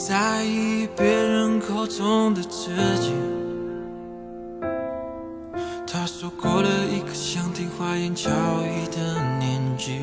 [0.00, 2.70] 在意别人口中的自
[3.02, 3.12] 己。
[5.86, 8.30] 他说过了一个想听花言巧
[8.62, 10.00] 语的年纪。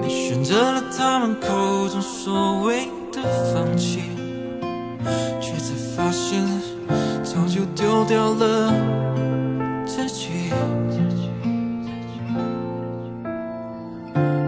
[0.00, 3.20] 你选择了他们口中所谓的
[3.52, 4.02] 放弃，
[5.40, 6.40] 却才发现
[7.24, 8.72] 早就丢掉了
[9.84, 10.50] 自己。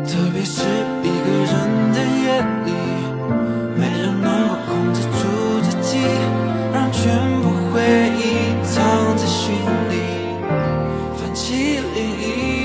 [0.07, 0.82] 特别是。
[11.83, 12.62] completely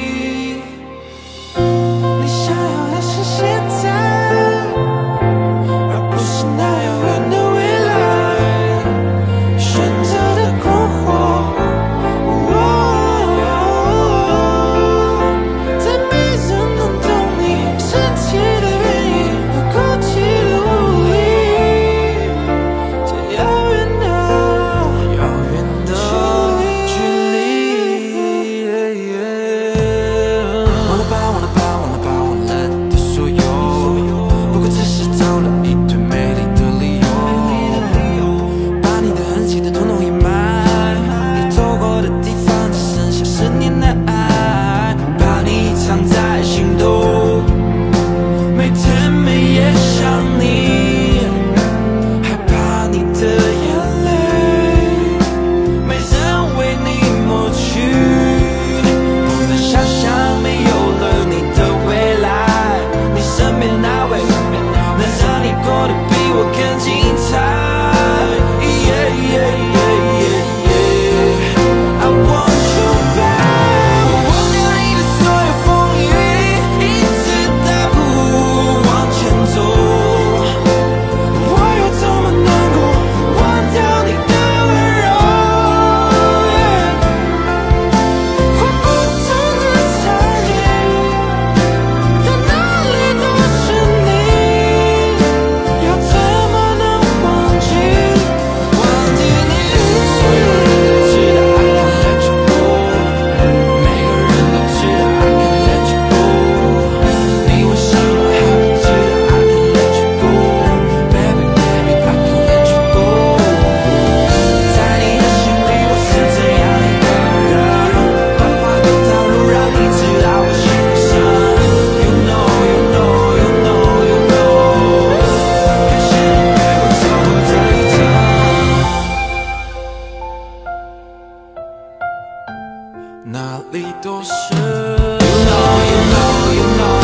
[133.30, 136.97] 哪里都是 you know you know you know